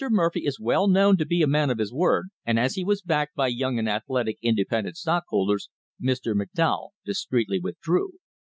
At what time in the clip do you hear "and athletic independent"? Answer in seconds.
3.77-4.97